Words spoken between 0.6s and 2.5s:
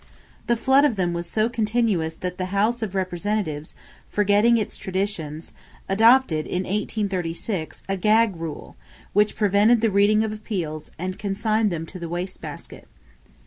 of them was so continuous that the